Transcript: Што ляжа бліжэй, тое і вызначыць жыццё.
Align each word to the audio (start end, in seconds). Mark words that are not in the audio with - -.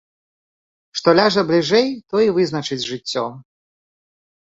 Што 0.99 1.09
ляжа 1.19 1.45
бліжэй, 1.53 1.87
тое 2.15 2.25
і 2.31 2.35
вызначыць 2.41 2.83
жыццё. 2.91 3.25